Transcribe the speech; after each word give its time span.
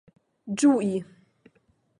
ĝui 0.61 0.89